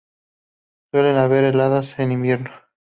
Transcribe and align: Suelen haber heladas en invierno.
Suelen 0.89 1.15
haber 1.17 1.43
heladas 1.43 1.93
en 1.99 2.11
invierno. 2.13 2.49